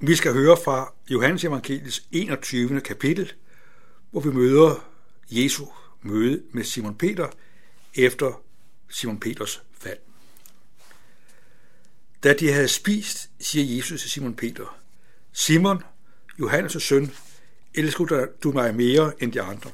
Vi 0.00 0.14
skal 0.14 0.32
høre 0.32 0.56
fra 0.64 0.92
Johannes 1.10 1.44
Evangeliets 1.44 2.06
21. 2.12 2.80
kapitel, 2.80 3.32
hvor 4.10 4.20
vi 4.20 4.30
møder 4.30 4.88
Jesu 5.30 5.66
møde 6.02 6.42
med 6.52 6.64
Simon 6.64 6.94
Peter 6.94 7.28
efter 7.94 8.42
Simon 8.88 9.20
Peters 9.20 9.62
fald. 9.78 9.98
Da 12.22 12.32
de 12.32 12.52
havde 12.52 12.68
spist, 12.68 13.30
siger 13.40 13.76
Jesus 13.76 14.00
til 14.00 14.10
Simon 14.10 14.36
Peter, 14.36 14.78
Simon, 15.32 15.82
Johannes' 16.40 16.78
søn, 16.78 17.12
elsker 17.74 18.26
du 18.42 18.52
mig 18.52 18.74
mere 18.74 19.22
end 19.22 19.32
de 19.32 19.42
andre? 19.42 19.70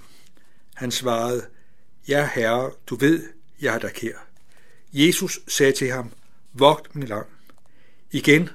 Han 0.74 0.90
svarede, 0.90 1.46
Ja, 2.08 2.28
herre, 2.34 2.72
du 2.86 2.96
ved, 2.96 3.28
jeg 3.60 3.74
er 3.74 3.78
der 3.78 3.88
kær. 3.88 4.26
Jesus 4.92 5.40
sagde 5.48 5.72
til 5.72 5.90
ham, 5.90 6.12
Vogt 6.52 6.94
min 6.94 7.08
lam. 7.08 7.24
Igen, 8.10 8.48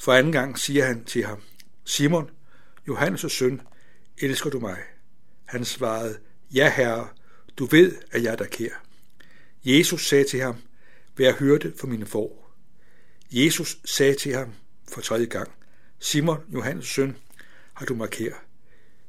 for 0.00 0.12
anden 0.12 0.32
gang, 0.32 0.58
siger 0.58 0.84
han 0.84 1.04
til 1.04 1.24
ham, 1.24 1.42
Simon, 1.84 2.30
Johannes' 2.88 3.28
søn, 3.28 3.60
elsker 4.18 4.50
du 4.50 4.60
mig? 4.60 4.78
Han 5.44 5.64
svarede, 5.64 6.18
Ja, 6.54 6.72
herre, 6.76 7.08
du 7.56 7.64
ved, 7.64 7.96
at 8.10 8.22
jeg 8.22 8.32
er 8.32 8.36
der 8.36 8.46
kær. 8.46 8.82
Jesus 9.64 10.08
sagde 10.08 10.24
til 10.24 10.40
ham, 10.40 10.56
Vær 11.16 11.32
hørte 11.32 11.72
for 11.80 11.86
mine 11.86 12.06
får. 12.06 12.56
Jesus 13.32 13.78
sagde 13.84 14.14
til 14.14 14.34
ham 14.34 14.52
for 14.92 15.00
tredje 15.00 15.26
gang, 15.26 15.50
Simon, 15.98 16.38
Johannes' 16.48 16.86
søn, 16.94 17.16
har 17.74 17.86
du 17.86 17.94
markeret. 17.94 18.38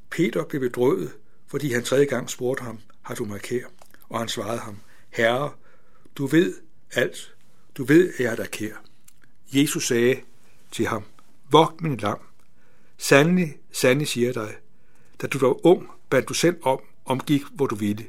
Peter 0.10 0.46
blev 0.46 0.62
bedrøvet, 0.62 1.12
fordi 1.48 1.74
han 1.74 1.84
tredje 1.84 2.06
gang 2.06 2.30
spurgte 2.30 2.64
ham, 2.64 2.80
har 3.02 3.16
du 3.16 3.26
markeret? 3.26 3.72
Og 4.10 4.20
han 4.20 4.28
svarede 4.28 4.60
ham, 4.60 4.78
Herre, 5.10 5.54
du 6.16 6.26
ved 6.26 6.54
alt. 6.92 7.36
Du 7.76 7.84
ved, 7.84 8.14
at 8.14 8.20
jeg 8.20 8.32
er 8.32 8.36
der 8.36 8.46
kær. 8.46 8.84
Jesus 9.54 9.88
sagde 9.88 10.22
til 10.72 10.88
ham, 10.88 11.04
Vogt 11.52 11.82
min 11.82 11.98
lam. 11.98 12.20
Sandelig, 12.98 13.58
sandelig 13.72 14.08
siger 14.08 14.34
dig, 14.34 14.56
da 15.22 15.28
du 15.28 15.40
var 15.40 15.66
ung, 15.66 15.90
bandt 16.10 16.30
du 16.30 16.34
selv 16.34 16.58
om, 16.64 16.80
omgik, 17.06 17.44
hvor 17.54 17.68
du 17.68 17.76
ville. 17.76 18.08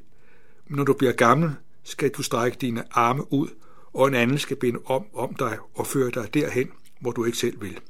Men 0.67 0.77
når 0.77 0.85
du 0.85 0.93
bliver 0.93 1.13
gammel, 1.13 1.55
skal 1.83 2.11
du 2.11 2.23
strække 2.23 2.59
dine 2.61 2.85
arme 2.91 3.33
ud, 3.33 3.49
og 3.93 4.09
en 4.09 4.15
anden 4.15 4.39
skal 4.39 4.57
binde 4.57 4.81
om 4.85 5.07
om 5.15 5.35
dig 5.35 5.59
og 5.75 5.87
føre 5.87 6.11
dig 6.11 6.35
derhen, 6.35 6.71
hvor 7.01 7.11
du 7.11 7.25
ikke 7.25 7.39
selv 7.39 7.63
vil. 7.63 7.81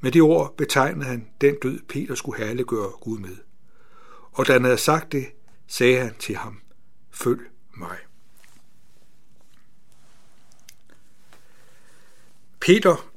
Med 0.00 0.12
de 0.12 0.20
ord 0.20 0.56
betegnede 0.56 1.04
han 1.04 1.28
den 1.40 1.54
død, 1.62 1.80
Peter 1.88 2.14
skulle 2.14 2.44
herliggøre 2.44 2.90
Gud 3.00 3.18
med. 3.18 3.36
Og 4.32 4.46
da 4.46 4.52
han 4.52 4.64
havde 4.64 4.78
sagt 4.78 5.12
det, 5.12 5.26
sagde 5.66 6.00
han 6.00 6.14
til 6.18 6.36
ham, 6.36 6.60
følg 7.10 7.40
mig. 7.76 7.96
Peter 12.60 13.10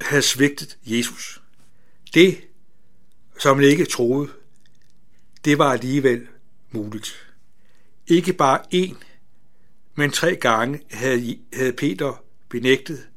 havde 0.00 0.22
svigtet 0.22 0.78
Jesus. 0.84 1.42
Det, 2.14 2.40
som 3.38 3.56
han 3.56 3.68
ikke 3.68 3.84
troede, 3.84 4.32
det 5.44 5.58
var 5.58 5.72
alligevel 5.72 6.26
muligt. 6.70 7.34
Ikke 8.06 8.32
bare 8.32 8.60
én, 8.74 8.96
men 9.94 10.10
tre 10.10 10.36
gange 10.36 10.80
havde, 10.90 11.38
havde 11.52 11.72
Peter 11.72 12.24
benægtet 12.48 13.08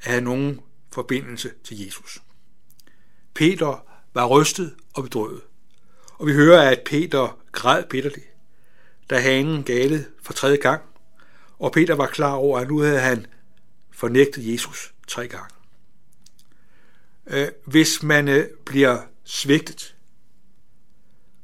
at 0.00 0.10
have 0.10 0.20
nogen 0.20 0.60
forbindelse 0.92 1.50
til 1.64 1.84
Jesus. 1.84 2.22
Peter 3.34 3.86
var 4.14 4.26
rystet 4.26 4.74
og 4.94 5.02
bedrøvet, 5.02 5.40
og 6.12 6.26
vi 6.26 6.32
hører, 6.32 6.70
at 6.70 6.82
Peter 6.86 7.38
græd 7.52 7.84
bitterligt, 7.90 8.26
da 9.10 9.18
hanen 9.18 9.62
galede 9.62 10.06
for 10.22 10.32
tredje 10.32 10.56
gang, 10.56 10.82
og 11.58 11.72
Peter 11.72 11.94
var 11.94 12.06
klar 12.06 12.32
over, 12.32 12.58
at 12.58 12.68
nu 12.68 12.78
havde 12.78 13.00
han 13.00 13.26
fornægtet 13.90 14.52
Jesus 14.52 14.94
tre 15.08 15.28
gange. 15.28 15.57
Øh, 17.30 17.48
hvis 17.64 18.02
man 18.02 18.28
øh, 18.28 18.46
bliver 18.66 19.00
svigtet, 19.24 19.94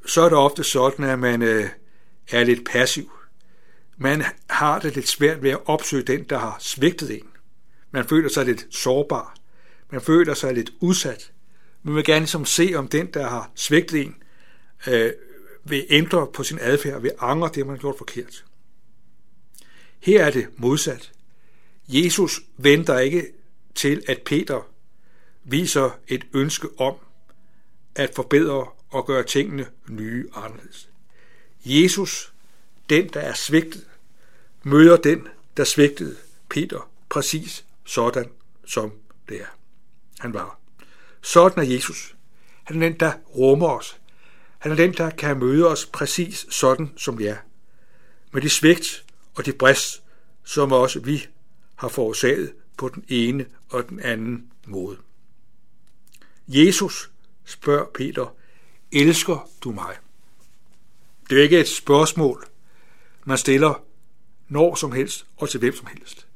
så 0.07 0.21
er 0.21 0.29
det 0.29 0.39
ofte 0.39 0.65
sådan, 0.65 1.05
at 1.05 1.19
man 1.19 1.43
øh, 1.43 1.69
er 2.31 2.45
lidt 2.45 2.69
passiv. 2.69 3.11
Man 3.97 4.25
har 4.51 4.79
det 4.79 4.95
lidt 4.95 5.09
svært 5.09 5.43
ved 5.43 5.51
at 5.51 5.61
opsøge 5.67 6.03
den, 6.03 6.25
der 6.25 6.39
har 6.39 6.57
svigtet 6.61 7.11
en. 7.11 7.29
Man 7.91 8.09
føler 8.09 8.29
sig 8.29 8.45
lidt 8.45 8.67
sårbar. 8.71 9.37
Man 9.91 10.01
føler 10.01 10.35
sig 10.35 10.55
lidt 10.55 10.71
udsat. 10.81 11.33
Man 11.83 11.95
vil 11.95 12.05
gerne 12.05 12.21
ligesom 12.21 12.45
se, 12.45 12.73
om 12.77 12.89
den, 12.89 13.07
der 13.07 13.29
har 13.29 13.51
svigtet 13.55 14.01
en, 14.01 14.17
øh, 14.87 15.13
vil 15.65 15.87
ændre 15.91 16.27
på 16.35 16.43
sin 16.43 16.59
adfærd, 16.61 17.03
vil 17.03 17.13
angre 17.19 17.51
det, 17.55 17.67
man 17.67 17.77
har 17.77 17.81
gjort 17.81 17.99
forkert. 17.99 18.45
Her 20.01 20.25
er 20.25 20.31
det 20.31 20.47
modsat. 20.57 21.13
Jesus 21.89 22.41
venter 22.57 22.99
ikke 22.99 23.27
til, 23.75 24.03
at 24.09 24.23
Peter 24.27 24.74
viser 25.45 25.99
et 26.09 26.27
ønske 26.35 26.69
om 26.79 26.95
at 27.95 28.15
forbedre 28.15 28.67
og 28.91 29.07
gøre 29.07 29.23
tingene 29.23 29.67
nye 29.89 30.29
anderledes. 30.35 30.89
Jesus, 31.65 32.33
den 32.91 33.09
der 33.09 33.21
er 33.21 33.35
svigtet, 33.35 33.85
møder 34.63 34.97
den, 34.97 35.29
der 35.57 35.65
svigtede 35.65 36.17
Peter 36.49 36.91
præcis 37.09 37.65
sådan, 37.85 38.31
som 38.67 38.93
det 39.29 39.41
er. 39.41 39.57
Han 40.19 40.35
var. 40.35 40.59
Sådan 41.23 41.65
er 41.65 41.73
Jesus. 41.73 42.15
Han 42.65 42.83
er 42.83 42.89
den, 42.89 43.01
der 43.01 43.13
rummer 43.37 43.69
os. 43.69 44.01
Han 44.59 44.73
er 44.73 44.77
den, 44.77 44.93
der 44.93 45.11
kan 45.11 45.39
møde 45.39 45.69
os 45.69 45.87
præcis 45.87 46.47
sådan, 46.51 46.93
som 46.97 47.19
vi 47.19 47.27
er. 47.27 47.37
Med 48.33 48.43
de 48.43 48.51
svigt 48.51 49.05
og 49.35 49.47
de 49.47 49.53
brist, 49.53 50.03
som 50.45 50.73
også 50.73 51.01
vi 51.01 51.27
har 51.77 51.89
forårsaget 51.89 52.53
på 52.77 52.89
den 52.89 53.05
ene 53.09 53.47
og 53.69 53.89
den 53.89 54.01
anden 54.01 54.53
måde. 54.67 54.99
Jesus 56.49 57.11
spørger 57.45 57.87
Peter, 57.95 58.35
elsker 58.93 59.49
du 59.65 59.71
mig? 59.73 59.97
Det 61.31 61.39
er 61.39 61.43
ikke 61.43 61.61
et 61.61 61.69
spørgsmål, 61.69 62.45
man 63.25 63.39
stiller 63.39 63.85
når 64.49 64.75
som 64.75 64.93
helst 64.93 65.27
og 65.37 65.51
til 65.51 65.61
hvem 65.61 65.77
som 65.77 65.87
helst. 65.87 66.27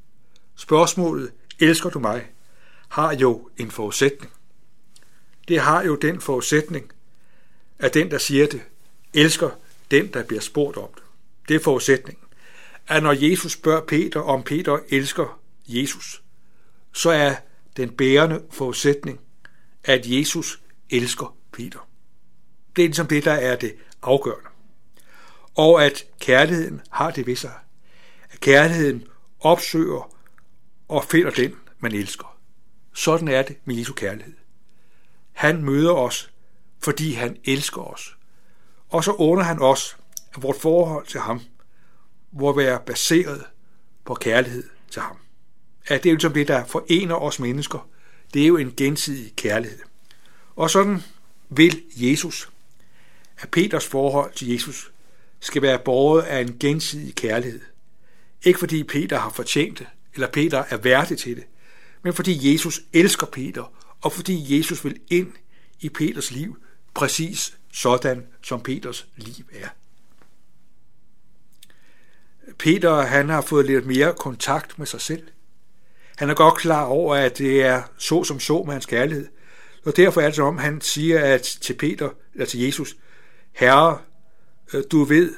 Spørgsmålet, 0.57 1.33
elsker 1.59 1.91
du 1.91 1.99
mig, 1.99 2.27
har 2.89 3.15
jo 3.15 3.49
en 3.57 3.71
forudsætning. 3.71 4.33
Det 5.49 5.61
har 5.61 5.83
jo 5.83 5.95
den 5.95 6.21
forudsætning, 6.21 6.93
at 7.79 7.95
den, 7.95 8.11
der 8.11 8.19
siger 8.19 8.47
det, 8.47 8.63
elsker 9.15 9.51
den, 9.91 10.13
der 10.13 10.25
bliver 10.25 10.41
spurgt 10.41 10.77
om 10.77 10.89
det. 10.95 11.03
Det 11.49 11.57
er 11.57 11.61
forudsætningen. 11.61 12.25
At 12.87 13.03
når 13.03 13.13
Jesus 13.13 13.53
spørger 13.53 13.81
Peter, 13.81 14.21
om 14.21 14.43
Peter 14.43 14.79
elsker 14.89 15.41
Jesus, 15.67 16.23
så 16.93 17.11
er 17.11 17.35
den 17.77 17.91
bærende 17.91 18.43
forudsætning, 18.51 19.21
at 19.89 20.07
Jesus 20.07 20.61
elsker 20.91 21.37
Peter. 21.53 21.89
Det 22.77 22.85
er 22.85 22.89
ligesom 22.89 23.07
det, 23.07 23.25
der 23.25 23.33
er 23.33 23.57
det 23.57 23.75
afgørende. 24.03 24.49
Og 25.55 25.85
at 25.85 26.05
kærligheden 26.21 26.81
har 26.91 27.11
det 27.11 27.27
ved 27.27 27.37
sig. 27.37 27.53
At 28.31 28.41
kærligheden 28.41 29.07
opsøger 29.41 30.15
og 30.89 31.05
finder 31.05 31.31
den, 31.31 31.55
man 31.79 31.93
elsker. 31.93 32.39
Sådan 32.95 33.29
er 33.29 33.43
det 33.43 33.57
med 33.65 33.75
Jesu 33.75 33.93
kærlighed. 33.93 34.35
Han 35.33 35.65
møder 35.65 35.93
os, 35.93 36.33
fordi 36.79 37.13
han 37.13 37.37
elsker 37.45 37.83
os. 37.83 38.17
Og 38.89 39.05
så 39.05 39.13
under 39.13 39.45
han 39.45 39.63
os, 39.63 39.97
at 40.35 40.43
vores 40.43 40.61
forhold 40.61 41.07
til 41.07 41.21
ham 41.21 41.41
må 42.33 42.57
være 42.57 42.81
baseret 42.87 43.45
på 44.05 44.15
kærlighed 44.15 44.65
til 44.91 45.03
ham. 45.03 45.17
At 45.87 46.03
det 46.03 46.11
er 46.11 46.15
ligesom 46.15 46.31
som 46.31 46.35
det, 46.35 46.49
der 46.49 46.65
forener 46.65 47.15
os 47.15 47.41
mennesker. 47.41 47.89
Det 48.35 48.43
er 48.43 48.47
jo 48.47 48.57
en 48.57 48.75
gensidig 48.77 49.33
kærlighed. 49.37 49.79
Og 50.57 50.71
sådan 50.71 51.03
vil 51.49 51.83
Jesus, 51.97 52.51
at 53.39 53.51
Peters 53.51 53.87
forhold 53.87 54.33
til 54.33 54.49
Jesus 54.49 54.91
skal 55.41 55.63
være 55.63 55.79
båret 55.79 56.23
af 56.23 56.41
en 56.41 56.59
gensidig 56.59 57.15
kærlighed. 57.15 57.61
Ikke 58.43 58.59
fordi 58.59 58.85
Peter 58.85 59.19
har 59.19 59.31
fortjent 59.31 59.79
det, 59.79 59.87
eller 60.15 60.29
Peter 60.29 60.65
er 60.71 60.77
værdig 60.77 61.19
til 61.19 61.37
det, 61.37 61.45
men 62.03 62.15
fordi 62.15 62.53
Jesus 62.53 62.81
elsker 62.93 63.27
Peter, 63.27 63.73
og 64.01 64.13
fordi 64.13 64.59
Jesus 64.59 64.85
vil 64.85 65.01
ind 65.11 65.33
i 65.81 65.89
Peters 65.89 66.31
liv, 66.31 66.59
præcis 66.95 67.57
sådan 67.73 68.27
som 68.43 68.61
Peters 68.61 69.07
liv 69.17 69.45
er. 69.53 69.69
Peter 72.59 73.01
han 73.03 73.29
har 73.29 73.41
fået 73.41 73.67
lidt 73.67 73.87
mere 73.87 74.15
kontakt 74.15 74.79
med 74.79 74.87
sig 74.87 75.01
selv. 75.01 75.29
Han 76.19 76.31
er 76.31 76.35
godt 76.35 76.55
klar 76.55 76.85
over, 76.85 77.15
at 77.15 77.39
det 77.39 77.63
er 77.63 77.83
så 77.99 78.25
som 78.25 78.41
så 78.41 78.63
med 78.63 78.73
hans 78.73 78.87
kærlighed. 78.87 79.29
Og 79.85 79.97
derfor 79.97 80.21
er 80.21 80.31
det 80.31 80.39
om, 80.39 80.59
han 80.59 80.81
siger 80.81 81.25
at 81.25 81.43
til 81.43 81.75
Peter, 81.75 82.11
eller 82.33 82.47
til 82.47 82.61
Jesus, 82.61 82.97
Herre, 83.53 83.99
øh, 84.73 84.85
du 84.91 85.05
ved 85.05 85.35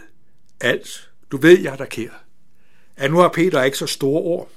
alt. 0.61 1.11
Du 1.33 1.37
ved, 1.37 1.61
jeg 1.61 1.73
er 1.73 1.77
der 1.77 1.85
kær. 1.85 2.25
At 2.97 3.11
nu 3.11 3.19
har 3.19 3.29
Peter 3.29 3.63
ikke 3.63 3.79
så 3.79 3.87
store 3.87 4.23
ord. 4.23 4.51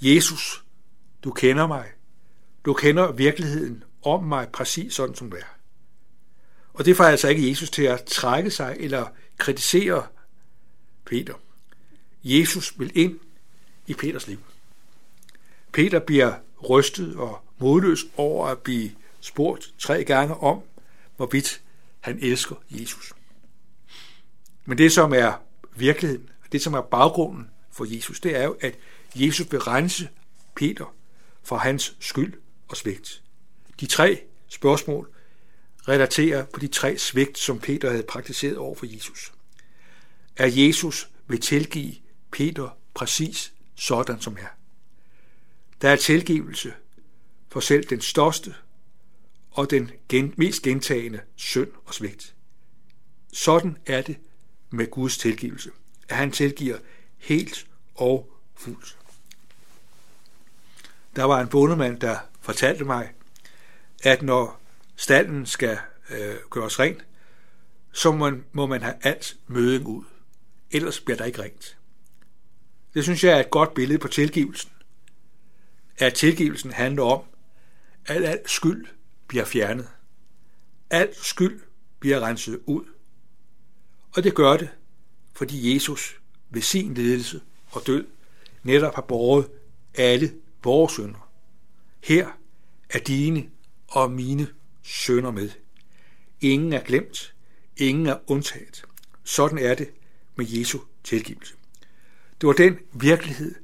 Jesus, 0.00 0.64
du 1.24 1.30
kender 1.30 1.66
mig. 1.66 1.86
Du 2.64 2.74
kender 2.74 3.12
virkeligheden 3.12 3.84
om 4.02 4.24
mig 4.24 4.48
præcis 4.52 4.94
sådan, 4.94 5.14
som 5.14 5.30
det 5.30 5.40
er. 5.40 5.56
Og 6.72 6.84
det 6.84 6.96
får 6.96 7.04
altså 7.04 7.28
ikke 7.28 7.48
Jesus 7.48 7.70
til 7.70 7.82
at 7.82 8.04
trække 8.04 8.50
sig 8.50 8.76
eller 8.80 9.06
kritisere 9.38 10.06
Peter. 11.04 11.34
Jesus 12.24 12.78
vil 12.78 12.92
ind 12.94 13.18
i 13.86 13.94
Peters 13.94 14.26
liv. 14.26 14.38
Peter 15.72 15.98
bliver 15.98 16.34
rystet 16.68 17.16
og 17.16 17.44
modløs 17.58 18.04
over 18.16 18.46
at 18.46 18.58
blive 18.58 18.90
spurgt 19.20 19.74
tre 19.78 20.04
gange 20.04 20.34
om, 20.34 20.62
hvorvidt 21.16 21.62
han 22.00 22.18
elsker 22.22 22.56
Jesus. 22.70 23.12
Men 24.64 24.78
det, 24.78 24.92
som 24.92 25.12
er 25.12 25.32
virkeligheden, 25.76 26.28
det, 26.52 26.62
som 26.62 26.74
er 26.74 26.80
baggrunden 26.80 27.50
for 27.70 27.94
Jesus, 27.94 28.20
det 28.20 28.36
er 28.36 28.44
jo, 28.44 28.56
at 28.60 28.78
Jesus 29.14 29.52
vil 29.52 29.60
rense 29.60 30.08
Peter 30.56 30.94
for 31.42 31.56
hans 31.56 31.96
skyld 32.00 32.34
og 32.68 32.76
svigt. 32.76 33.22
De 33.80 33.86
tre 33.86 34.22
spørgsmål 34.48 35.08
relaterer 35.88 36.44
på 36.44 36.60
de 36.60 36.68
tre 36.68 36.98
svigt, 36.98 37.38
som 37.38 37.58
Peter 37.58 37.90
havde 37.90 38.02
praktiseret 38.02 38.56
over 38.56 38.74
for 38.74 38.86
Jesus. 38.86 39.32
Er 40.36 40.46
Jesus 40.46 41.10
vil 41.26 41.40
tilgive 41.40 41.94
Peter 42.30 42.76
præcis 42.94 43.52
sådan 43.74 44.20
som 44.20 44.36
er. 44.40 44.57
Der 45.82 45.88
er 45.88 45.96
tilgivelse 45.96 46.74
for 47.48 47.60
selv 47.60 47.84
den 47.84 48.00
største 48.00 48.54
og 49.50 49.70
den 49.70 49.90
gen, 50.08 50.34
mest 50.36 50.62
gentagende 50.62 51.20
synd 51.36 51.70
og 51.84 51.94
svigt. 51.94 52.34
Sådan 53.32 53.76
er 53.86 54.02
det 54.02 54.16
med 54.70 54.90
Guds 54.90 55.18
tilgivelse, 55.18 55.70
at 56.08 56.16
han 56.16 56.32
tilgiver 56.32 56.78
helt 57.18 57.66
og 57.94 58.30
fuldt. 58.56 58.98
Der 61.16 61.24
var 61.24 61.40
en 61.40 61.48
bondemand, 61.48 62.00
der 62.00 62.18
fortalte 62.40 62.84
mig, 62.84 63.12
at 64.02 64.22
når 64.22 64.60
stallen 64.96 65.46
skal 65.46 65.78
øh, 66.10 66.36
gøres 66.50 66.78
ren, 66.78 67.00
så 67.92 68.12
må 68.12 68.30
man, 68.30 68.44
må 68.52 68.66
man 68.66 68.82
have 68.82 68.94
alt 69.02 69.36
møden 69.46 69.82
ud. 69.82 70.04
Ellers 70.70 71.00
bliver 71.00 71.16
der 71.16 71.24
ikke 71.24 71.42
rent. 71.42 71.78
Det 72.94 73.04
synes 73.04 73.24
jeg 73.24 73.36
er 73.36 73.40
et 73.40 73.50
godt 73.50 73.74
billede 73.74 73.98
på 73.98 74.08
tilgivelsen. 74.08 74.70
At 75.98 76.14
tilgivelsen 76.14 76.72
handler 76.72 77.02
om, 77.02 77.22
at 78.06 78.24
al 78.24 78.40
skyld 78.46 78.86
bliver 79.26 79.44
fjernet. 79.44 79.88
Al 80.90 81.14
skyld 81.14 81.60
bliver 82.00 82.20
renset 82.20 82.60
ud. 82.66 82.84
Og 84.16 84.24
det 84.24 84.34
gør 84.34 84.56
det, 84.56 84.68
fordi 85.32 85.74
Jesus 85.74 86.20
ved 86.50 86.62
sin 86.62 86.94
ledelse 86.94 87.40
og 87.70 87.86
død 87.86 88.06
netop 88.62 88.94
har 88.94 89.02
båret 89.02 89.50
alle 89.94 90.34
vores 90.64 90.92
sønder. 90.92 91.30
Her 92.04 92.28
er 92.90 92.98
dine 92.98 93.50
og 93.88 94.10
mine 94.10 94.48
sønder 94.82 95.30
med. 95.30 95.50
Ingen 96.40 96.72
er 96.72 96.80
glemt, 96.80 97.34
ingen 97.76 98.06
er 98.06 98.18
undtaget. 98.26 98.84
Sådan 99.24 99.58
er 99.58 99.74
det 99.74 99.90
med 100.36 100.46
Jesu 100.48 100.78
tilgivelse. 101.04 101.54
Det 102.40 102.46
var 102.46 102.52
den 102.52 102.78
virkelighed, 102.92 103.54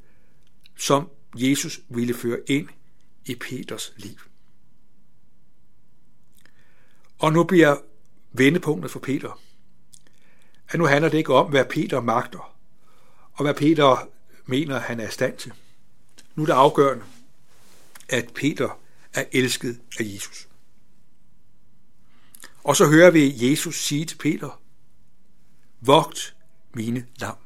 som 0.76 1.10
Jesus 1.34 1.80
ville 1.88 2.14
føre 2.14 2.38
ind 2.46 2.68
i 3.24 3.34
Peters 3.34 3.92
liv. 3.96 4.18
Og 7.18 7.32
nu 7.32 7.44
bliver 7.44 7.76
vendepunktet 8.32 8.90
for 8.90 9.00
Peter, 9.00 9.40
at 10.68 10.78
nu 10.78 10.86
handler 10.86 11.08
det 11.08 11.18
ikke 11.18 11.34
om, 11.34 11.50
hvad 11.50 11.64
Peter 11.64 12.00
magter, 12.00 12.56
og 13.32 13.42
hvad 13.44 13.54
Peter 13.54 14.08
mener, 14.46 14.78
han 14.78 15.00
er 15.00 15.08
i 15.08 15.10
stand 15.10 15.36
til. 15.36 15.52
Nu 16.34 16.42
er 16.42 16.46
det 16.46 16.52
afgørende, 16.52 17.04
at 18.08 18.32
Peter 18.34 18.80
er 19.14 19.24
elsket 19.32 19.80
af 19.98 20.04
Jesus. 20.04 20.48
Og 22.64 22.76
så 22.76 22.86
hører 22.86 23.10
vi 23.10 23.50
Jesus 23.50 23.84
sige 23.84 24.04
til 24.04 24.16
Peter, 24.16 24.60
vogt 25.80 26.36
mine 26.74 27.06
lam. 27.16 27.36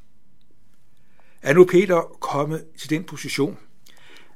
Er 1.43 1.53
nu 1.53 1.65
Peter 1.65 2.03
kommet 2.21 2.67
til 2.79 2.91
den 2.91 3.05
position, 3.05 3.59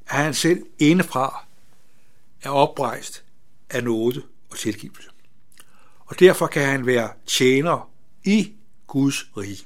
at 0.07 0.15
han 0.15 0.33
selv 0.33 0.65
indefra 0.79 1.45
er 2.41 2.49
oprejst 2.49 3.23
af 3.69 3.83
nåde 3.83 4.23
og 4.49 4.57
tilgivelse. 4.57 5.09
Og 6.05 6.19
derfor 6.19 6.47
kan 6.47 6.65
han 6.65 6.85
være 6.85 7.09
tjener 7.25 7.89
i 8.23 8.53
Guds 8.87 9.25
rige. 9.37 9.65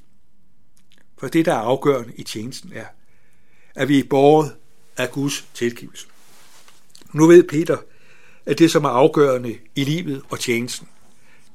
For 1.18 1.28
det, 1.28 1.46
der 1.46 1.54
er 1.54 1.60
afgørende 1.60 2.14
i 2.16 2.24
tjenesten, 2.24 2.72
er, 2.74 2.86
at 3.76 3.88
vi 3.88 4.00
er 4.00 4.04
borget 4.10 4.56
af 4.98 5.12
Guds 5.12 5.48
tilgivelse. 5.54 6.08
Nu 7.14 7.28
ved 7.28 7.44
Peter, 7.44 7.78
at 8.46 8.60
det, 8.60 8.72
som 8.72 8.84
er 8.84 8.90
afgørende 8.90 9.58
i 9.76 9.84
livet 9.84 10.24
og 10.30 10.40
tjenesten, 10.40 10.88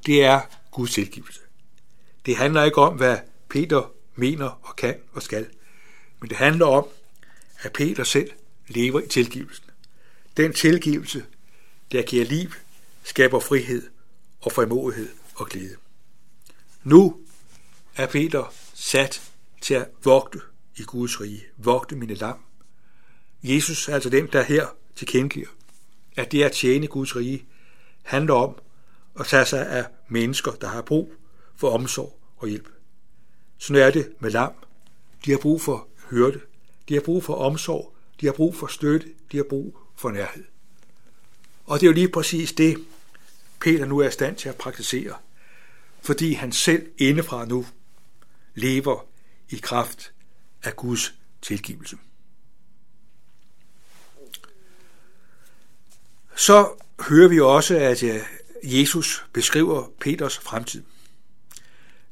det 0.05 0.23
er 0.23 0.41
Guds 0.71 0.93
tilgivelse. 0.93 1.39
Det 2.25 2.37
handler 2.37 2.63
ikke 2.63 2.77
om, 2.81 2.97
hvad 2.97 3.17
Peter 3.49 3.91
mener 4.15 4.59
og 4.63 4.75
kan 4.75 4.95
og 5.13 5.23
skal, 5.23 5.47
men 6.19 6.29
det 6.29 6.37
handler 6.37 6.65
om, 6.65 6.87
at 7.59 7.73
Peter 7.73 8.03
selv 8.03 8.31
lever 8.67 8.99
i 8.99 9.07
tilgivelsen. 9.07 9.65
Den 10.37 10.53
tilgivelse, 10.53 11.25
der 11.91 12.01
giver 12.01 12.25
liv, 12.25 12.49
skaber 13.03 13.39
frihed 13.39 13.89
og 14.41 14.51
frimodighed 14.51 15.09
og 15.35 15.47
glæde. 15.47 15.75
Nu 16.83 17.17
er 17.95 18.07
Peter 18.07 18.53
sat 18.73 19.21
til 19.61 19.73
at 19.73 19.87
vogte 20.03 20.39
i 20.77 20.83
Guds 20.83 21.21
rige, 21.21 21.43
vogte 21.57 21.95
mine 21.95 22.13
lam. 22.13 22.37
Jesus 23.43 23.89
er 23.89 23.93
altså 23.93 24.09
den, 24.09 24.27
der 24.27 24.43
her 24.43 24.67
tilkendegiver, 24.95 25.47
at 26.15 26.31
det 26.31 26.43
at 26.43 26.51
tjene 26.51 26.87
Guds 26.87 27.15
rige 27.15 27.45
handler 28.03 28.33
om 28.33 28.55
at 29.19 29.25
tage 29.25 29.45
sig 29.45 29.67
af 29.67 29.85
mennesker, 30.07 30.51
der 30.51 30.67
har 30.67 30.81
brug 30.81 31.13
for 31.55 31.69
omsorg 31.69 32.19
og 32.37 32.47
hjælp. 32.47 32.69
Sådan 33.57 33.81
er 33.81 33.91
det 33.91 34.13
med 34.19 34.31
lam. 34.31 34.53
De 35.25 35.31
har 35.31 35.37
brug 35.37 35.61
for 35.61 35.87
hørte, 36.09 36.41
de 36.89 36.93
har 36.93 37.01
brug 37.01 37.23
for 37.23 37.35
omsorg, 37.35 37.92
de 38.21 38.25
har 38.25 38.33
brug 38.33 38.55
for 38.55 38.67
støtte, 38.67 39.07
de 39.31 39.37
har 39.37 39.43
brug 39.49 39.77
for 39.95 40.11
nærhed. 40.11 40.43
Og 41.65 41.79
det 41.79 41.85
er 41.85 41.89
jo 41.89 41.93
lige 41.93 42.09
præcis 42.09 42.53
det, 42.53 42.85
Peter 43.59 43.85
nu 43.85 43.99
er 43.99 44.07
i 44.07 44.11
stand 44.11 44.35
til 44.35 44.49
at 44.49 44.55
praktisere, 44.55 45.15
fordi 46.01 46.33
han 46.33 46.51
selv 46.51 46.89
indefra 46.97 47.45
nu 47.45 47.65
lever 48.55 49.05
i 49.49 49.55
kraft 49.55 50.13
af 50.63 50.75
Guds 50.75 51.13
tilgivelse. 51.41 51.97
Så 56.35 56.83
hører 56.99 57.29
vi 57.29 57.39
også, 57.39 57.77
at 57.77 58.03
øh, 58.03 58.19
Jesus 58.63 59.25
beskriver 59.33 59.89
Peters 59.99 60.37
fremtid. 60.37 60.83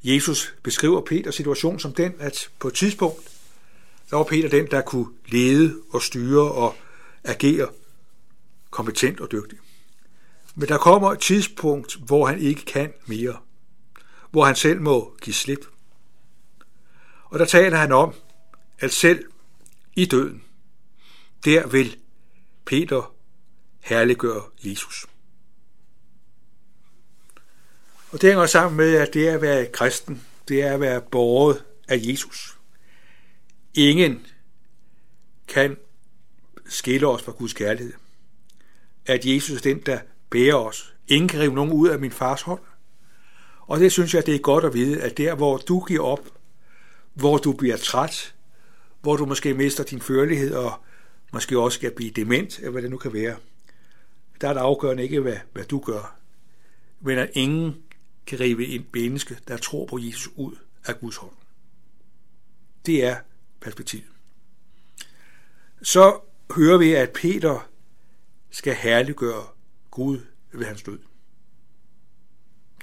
Jesus 0.04 0.54
beskriver 0.64 1.02
Peters 1.02 1.36
situation 1.36 1.80
som 1.80 1.94
den, 1.94 2.14
at 2.20 2.50
på 2.60 2.68
et 2.68 2.74
tidspunkt, 2.74 3.31
der 4.12 4.18
var 4.18 4.24
Peter 4.24 4.50
den, 4.50 4.68
der 4.72 4.82
kunne 4.82 5.08
lede 5.28 5.82
og 5.90 6.02
styre 6.02 6.52
og 6.52 6.76
agere 7.24 7.70
kompetent 8.70 9.20
og 9.20 9.32
dygtig. 9.32 9.60
Men 10.56 10.70
der 10.70 10.78
kommer 10.78 11.12
et 11.12 11.20
tidspunkt, 11.20 11.96
hvor 11.96 12.26
han 12.26 12.40
ikke 12.40 12.66
kan 12.66 12.94
mere. 13.06 13.38
Hvor 14.32 14.46
han 14.46 14.56
selv 14.56 14.82
må 14.82 15.16
give 15.22 15.34
slip. 15.34 15.66
Og 17.24 17.40
der 17.40 17.46
taler 17.46 17.78
han 17.78 17.92
om, 17.92 18.14
at 18.80 18.92
selv 18.92 19.26
i 19.96 20.06
døden, 20.06 20.44
der 21.46 21.68
vil 21.68 21.98
Peter 22.66 23.14
herliggøre 23.80 24.44
Jesus. 24.64 25.06
Og 28.12 28.22
det 28.22 28.30
hænger 28.30 28.46
sammen 28.46 28.78
med, 28.78 28.96
at 28.96 29.14
det 29.14 29.30
er 29.30 29.34
at 29.34 29.42
være 29.42 29.66
kristen, 29.66 30.24
det 30.48 30.64
er 30.64 30.74
at 30.74 30.80
være 30.80 31.02
borget 31.02 31.64
af 31.88 32.00
Jesus. 32.02 32.58
Ingen 33.74 34.26
kan 35.48 35.78
skille 36.66 37.08
os 37.08 37.22
fra 37.24 37.32
Guds 37.32 37.54
kærlighed. 37.54 37.94
At 39.06 39.26
Jesus 39.26 39.58
er 39.58 39.62
den, 39.62 39.80
der 39.80 40.00
bærer 40.30 40.56
os. 40.56 40.96
Ingen 41.08 41.28
kan 41.28 41.40
rive 41.40 41.54
nogen 41.54 41.72
ud 41.72 41.90
af 41.90 42.00
min 42.00 42.12
fars 42.12 42.42
hånd. 42.42 42.62
Og 43.62 43.80
det 43.80 43.92
synes 43.92 44.14
jeg, 44.14 44.26
det 44.26 44.36
er 44.36 44.40
godt 44.40 44.66
at 44.66 44.74
vide, 44.74 45.02
at 45.02 45.18
der, 45.18 45.36
hvor 45.36 45.58
du 45.58 45.80
giver 45.80 46.04
op, 46.04 46.30
hvor 47.14 47.38
du 47.38 47.54
bliver 47.54 47.78
træt, 47.78 48.36
hvor 49.02 49.16
du 49.16 49.26
måske 49.26 49.54
mister 49.54 49.84
din 49.84 50.02
førlighed 50.02 50.54
og 50.54 50.74
måske 51.34 51.60
også 51.60 51.76
skal 51.76 51.92
blive 51.92 52.12
dement, 52.12 52.58
eller 52.58 52.72
hvad 52.72 52.82
det 52.82 52.92
nu 52.92 52.98
kan 52.98 53.14
være, 53.14 53.36
der 54.42 54.50
er 54.50 54.54
det 54.54 54.60
afgørende 54.60 55.04
ikke, 55.04 55.20
hvad, 55.20 55.38
hvad 55.54 55.64
du 55.64 55.80
gør, 55.80 56.16
men 57.02 57.18
at 57.18 57.30
ingen 57.34 57.76
kan 58.26 58.40
rive 58.40 58.66
en 58.66 58.86
menneske, 58.94 59.38
der 59.48 59.58
tror 59.58 59.86
på 59.86 60.00
Jesus 60.00 60.30
ud 60.36 60.56
af 60.86 61.00
Guds 61.00 61.16
hånd. 61.16 61.34
Det 62.86 63.06
er 63.06 63.16
perspektiv. 63.62 64.02
Så 65.82 66.20
hører 66.56 66.78
vi, 66.78 66.94
at 66.94 67.10
Peter 67.10 67.70
skal 68.50 68.76
herliggøre 68.76 69.48
Gud 69.92 70.20
ved 70.52 70.66
hans 70.66 70.84
død. 70.84 71.00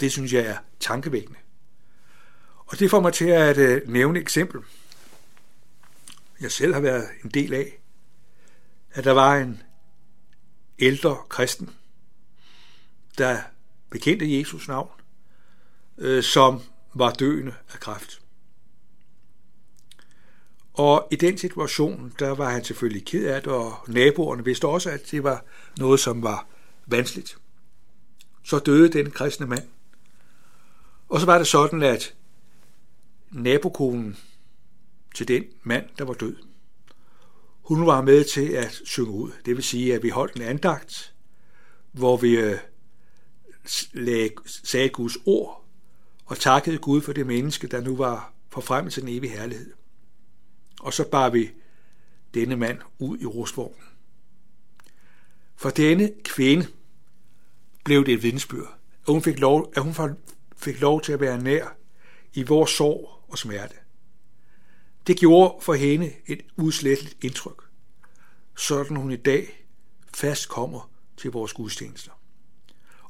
Det 0.00 0.12
synes 0.12 0.32
jeg 0.32 0.46
er 0.46 0.58
tankevækkende. 0.80 1.38
Og 2.66 2.78
det 2.78 2.90
får 2.90 3.00
mig 3.00 3.12
til 3.12 3.28
at 3.28 3.58
øh, 3.58 3.88
nævne 3.88 4.18
et 4.18 4.22
eksempel, 4.22 4.62
jeg 6.40 6.52
selv 6.52 6.74
har 6.74 6.80
været 6.80 7.08
en 7.24 7.30
del 7.30 7.54
af, 7.54 7.80
at 8.90 9.04
der 9.04 9.12
var 9.12 9.36
en 9.36 9.62
ældre 10.78 11.16
kristen, 11.28 11.76
der 13.18 13.42
bekendte 13.90 14.38
Jesus 14.38 14.68
navn, 14.68 14.90
øh, 15.98 16.22
som 16.22 16.62
var 16.94 17.12
døende 17.12 17.54
af 17.72 17.80
kræft. 17.80 18.22
Og 20.78 21.08
i 21.10 21.16
den 21.16 21.38
situation, 21.38 22.12
der 22.18 22.30
var 22.30 22.50
han 22.50 22.64
selvfølgelig 22.64 23.04
ked 23.04 23.26
af 23.26 23.42
det, 23.42 23.52
og 23.52 23.74
naboerne 23.88 24.44
vidste 24.44 24.66
også, 24.68 24.90
at 24.90 25.10
det 25.10 25.22
var 25.22 25.44
noget, 25.78 26.00
som 26.00 26.22
var 26.22 26.46
vanskeligt. 26.86 27.38
Så 28.44 28.58
døde 28.58 28.88
den 28.88 29.10
kristne 29.10 29.46
mand. 29.46 29.68
Og 31.08 31.20
så 31.20 31.26
var 31.26 31.38
det 31.38 31.46
sådan, 31.46 31.82
at 31.82 32.14
nabokonen 33.30 34.16
til 35.14 35.28
den 35.28 35.44
mand, 35.62 35.84
der 35.98 36.04
var 36.04 36.14
død, 36.14 36.36
hun 37.62 37.86
var 37.86 38.00
med 38.00 38.24
til 38.24 38.48
at 38.48 38.80
synge 38.84 39.10
ud. 39.10 39.30
Det 39.44 39.56
vil 39.56 39.64
sige, 39.64 39.94
at 39.94 40.02
vi 40.02 40.08
holdt 40.08 40.36
en 40.36 40.42
andagt, 40.42 41.14
hvor 41.92 42.16
vi 42.16 42.36
øh, 42.36 42.58
sagde 44.46 44.88
Guds 44.88 45.16
ord 45.26 45.64
og 46.26 46.38
takkede 46.38 46.78
Gud 46.78 47.00
for 47.00 47.12
det 47.12 47.26
menneske, 47.26 47.66
der 47.66 47.80
nu 47.80 47.96
var 47.96 48.32
forfremmet 48.48 48.92
til 48.92 49.02
den 49.02 49.08
evige 49.08 49.32
herlighed. 49.32 49.77
Og 50.80 50.92
så 50.92 51.08
bar 51.08 51.30
vi 51.30 51.50
denne 52.34 52.56
mand 52.56 52.78
ud 52.98 53.18
i 53.18 53.26
rustvognen. 53.26 53.84
For 55.56 55.70
denne 55.70 56.12
kvinde 56.24 56.66
blev 57.84 58.06
det 58.06 58.14
et 58.14 58.22
vidensbyrd, 58.22 58.78
at 59.06 59.12
hun 59.12 59.22
fik 59.22 59.38
lov, 59.38 59.72
at 59.76 59.82
hun 59.82 59.94
fik 60.56 60.80
lov 60.80 61.02
til 61.02 61.12
at 61.12 61.20
være 61.20 61.42
nær 61.42 61.76
i 62.34 62.42
vores 62.42 62.70
sorg 62.70 63.24
og 63.28 63.38
smerte. 63.38 63.74
Det 65.06 65.18
gjorde 65.18 65.64
for 65.64 65.74
hende 65.74 66.12
et 66.26 66.42
udsletteligt 66.56 67.24
indtryk, 67.24 67.62
sådan 68.56 68.96
hun 68.96 69.10
i 69.10 69.16
dag 69.16 69.66
fast 70.14 70.48
kommer 70.48 70.90
til 71.16 71.30
vores 71.30 71.52
gudstjenester. 71.52 72.12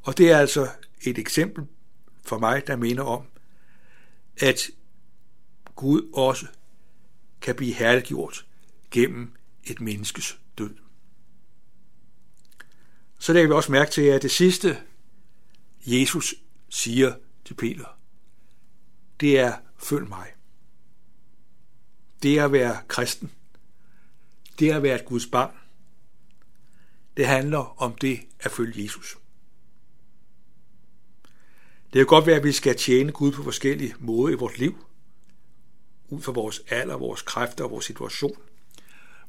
Og 0.02 0.18
det 0.18 0.30
er 0.30 0.38
altså 0.38 0.68
et 1.02 1.18
eksempel 1.18 1.66
for 2.22 2.38
mig, 2.38 2.66
der 2.66 2.76
minder 2.76 3.02
om, 3.02 3.22
at 4.40 4.70
Gud 5.76 6.10
også 6.14 6.46
kan 7.40 7.54
blive 7.54 7.74
herliggjort 7.74 8.46
gennem 8.90 9.32
et 9.64 9.80
menneskes 9.80 10.38
død. 10.58 10.74
Så 13.18 13.32
lægger 13.32 13.48
vi 13.48 13.54
også 13.54 13.72
mærke 13.72 13.90
til, 13.90 14.02
at 14.02 14.22
det 14.22 14.30
sidste, 14.30 14.78
Jesus 15.86 16.34
siger 16.68 17.14
til 17.44 17.54
Peter, 17.54 17.98
det 19.20 19.38
er, 19.38 19.56
følg 19.78 20.08
mig. 20.08 20.32
Det 22.22 22.38
er 22.38 22.44
at 22.44 22.52
være 22.52 22.78
kristen. 22.88 23.32
Det 24.58 24.70
er 24.70 24.76
at 24.76 24.82
være 24.82 24.94
et 24.94 25.04
Guds 25.04 25.26
barn. 25.26 25.54
Det 27.16 27.26
handler 27.26 27.82
om 27.82 27.94
det 27.94 28.20
at 28.40 28.50
følge 28.50 28.84
Jesus. 28.84 29.18
Det 31.92 31.98
kan 31.98 32.06
godt 32.06 32.26
være, 32.26 32.36
at 32.36 32.44
vi 32.44 32.52
skal 32.52 32.76
tjene 32.76 33.12
Gud 33.12 33.32
på 33.32 33.42
forskellige 33.42 33.94
måder 33.98 34.34
i 34.34 34.38
vores 34.38 34.58
liv, 34.58 34.87
ud 36.08 36.22
fra 36.22 36.32
vores 36.32 36.62
alder, 36.68 36.96
vores 36.96 37.22
kræfter 37.22 37.64
og 37.64 37.70
vores 37.70 37.84
situation. 37.84 38.36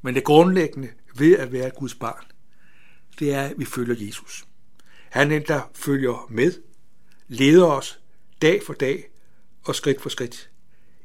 Men 0.02 0.16
det 0.16 0.24
grundlæggende 0.24 0.90
ved 1.16 1.38
at 1.38 1.52
være 1.52 1.70
Guds 1.70 1.96
barn, 1.96 2.26
det 3.20 3.34
er, 3.34 3.42
at 3.42 3.54
vi 3.58 3.66
følger 3.66 4.06
Jesus. 4.06 4.46
Han 5.10 5.32
er 5.32 5.40
den, 5.40 5.48
der 5.48 5.62
følger 5.74 6.28
med, 6.30 6.54
leder 7.28 7.66
os 7.66 8.00
dag 8.42 8.64
for 8.66 8.74
dag 8.74 9.10
og 9.64 9.76
skridt 9.76 10.02
for 10.02 10.10
skridt, 10.10 10.50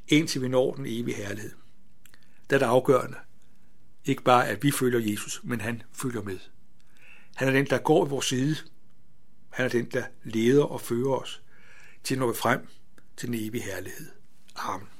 indtil 0.08 0.42
vi 0.42 0.48
når 0.48 0.74
den 0.74 0.86
evige 0.86 1.16
herlighed. 1.16 1.52
Det 2.50 2.56
er 2.56 2.58
det 2.58 2.66
afgørende. 2.66 3.16
Ikke 4.04 4.22
bare, 4.22 4.48
at 4.48 4.62
vi 4.62 4.70
følger 4.70 5.10
Jesus, 5.10 5.40
men 5.44 5.60
han 5.60 5.82
følger 5.92 6.22
med. 6.22 6.38
Han 7.34 7.48
er 7.48 7.52
den, 7.52 7.66
der 7.66 7.78
går 7.78 8.06
i 8.06 8.08
vores 8.08 8.26
side. 8.26 8.56
Han 9.50 9.64
er 9.64 9.68
den, 9.68 9.84
der 9.84 10.04
leder 10.24 10.64
og 10.64 10.80
fører 10.80 11.14
os 11.14 11.42
til 12.04 12.18
når 12.18 12.26
vi 12.26 12.34
frem 12.34 12.68
til 13.16 13.28
den 13.28 13.34
evige 13.34 13.62
herlighed. 13.62 14.10
Amen. 14.56 14.93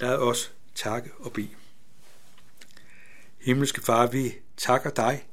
Lad 0.00 0.16
os 0.16 0.52
takke 0.74 1.10
og 1.18 1.32
bede. 1.32 1.50
Himmelske 3.38 3.80
Far, 3.80 4.06
vi 4.06 4.34
takker 4.56 4.90
dig, 4.90 5.26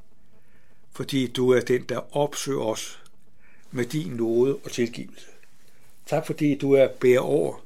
fordi 0.91 1.27
du 1.27 1.49
er 1.49 1.61
den, 1.61 1.83
der 1.83 2.17
opsøger 2.17 2.61
os 2.61 3.03
med 3.71 3.85
din 3.85 4.11
nåde 4.11 4.55
og 4.55 4.71
tilgivelse. 4.71 5.27
Tak 6.05 6.25
fordi 6.25 6.57
du 6.57 6.71
er 6.71 6.87
bærer 6.87 7.19
over 7.19 7.65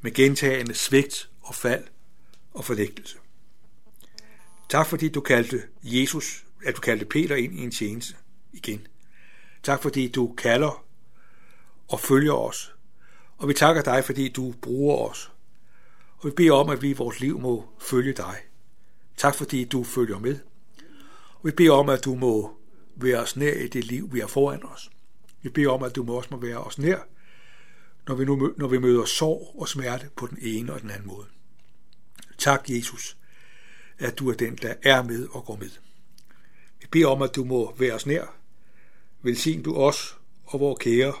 med 0.00 0.14
gentagende 0.14 0.74
svigt 0.74 1.30
og 1.42 1.54
fald 1.54 1.84
og 2.54 2.64
forlægtelse. 2.64 3.18
Tak 4.68 4.86
fordi 4.86 5.08
du 5.08 5.20
kaldte 5.20 5.62
Jesus, 5.82 6.44
at 6.64 6.76
du 6.76 6.80
kaldte 6.80 7.04
Peter 7.04 7.36
ind 7.36 7.54
i 7.54 7.62
en 7.62 7.70
tjeneste 7.70 8.14
igen. 8.52 8.86
Tak 9.62 9.82
fordi 9.82 10.08
du 10.08 10.34
kalder 10.38 10.84
og 11.88 12.00
følger 12.00 12.32
os. 12.32 12.74
Og 13.38 13.48
vi 13.48 13.54
takker 13.54 13.82
dig, 13.82 14.04
fordi 14.04 14.28
du 14.28 14.54
bruger 14.62 14.96
os. 14.96 15.30
Og 16.18 16.26
vi 16.26 16.30
beder 16.30 16.52
om, 16.52 16.70
at 16.70 16.82
vi 16.82 16.90
i 16.90 16.92
vores 16.92 17.20
liv 17.20 17.40
må 17.40 17.68
følge 17.78 18.12
dig. 18.12 18.36
Tak 19.16 19.34
fordi 19.34 19.64
du 19.64 19.84
følger 19.84 20.18
med. 20.18 20.38
Og 21.34 21.40
vi 21.42 21.50
beder 21.50 21.72
om, 21.72 21.88
at 21.88 22.04
du 22.04 22.14
må 22.14 22.56
være 22.96 23.18
os 23.18 23.36
nær 23.36 23.52
i 23.52 23.68
det 23.68 23.84
liv, 23.84 24.12
vi 24.12 24.20
har 24.20 24.26
foran 24.26 24.64
os. 24.64 24.90
Vi 25.42 25.48
beder 25.48 25.70
om, 25.70 25.82
at 25.82 25.96
du 25.96 26.02
må 26.02 26.12
også 26.12 26.28
må 26.30 26.36
være 26.36 26.58
os 26.58 26.78
nær, 26.78 26.98
når 28.08 28.14
vi, 28.14 28.24
nu, 28.24 28.54
når 28.56 28.68
vi 28.68 28.78
møder 28.78 29.04
sorg 29.04 29.54
og 29.58 29.68
smerte 29.68 30.10
på 30.16 30.26
den 30.26 30.38
ene 30.40 30.72
og 30.72 30.80
den 30.80 30.90
anden 30.90 31.06
måde. 31.06 31.26
Tak, 32.38 32.70
Jesus, 32.70 33.16
at 33.98 34.18
du 34.18 34.30
er 34.30 34.34
den, 34.34 34.56
der 34.56 34.74
er 34.82 35.02
med 35.02 35.28
og 35.30 35.44
går 35.44 35.56
med. 35.56 35.70
Vi 36.80 36.86
beder 36.90 37.06
om, 37.06 37.22
at 37.22 37.36
du 37.36 37.44
må 37.44 37.74
være 37.78 37.94
os 37.94 38.06
nær. 38.06 38.34
Velsign 39.22 39.62
du 39.62 39.76
os 39.76 40.18
og 40.44 40.60
vores 40.60 40.78
kære 40.78 41.14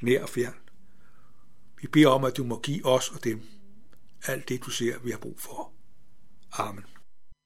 nær 0.00 0.22
og 0.22 0.28
fjern. 0.28 0.54
Vi 1.80 1.86
beder 1.86 2.08
om, 2.08 2.24
at 2.24 2.36
du 2.36 2.44
må 2.44 2.60
give 2.60 2.86
os 2.86 3.08
og 3.08 3.24
dem 3.24 3.42
alt 4.28 4.48
det, 4.48 4.64
du 4.64 4.70
ser, 4.70 4.98
vi 4.98 5.10
har 5.10 5.18
brug 5.18 5.40
for. 5.40 5.72
Amen. 6.50 6.84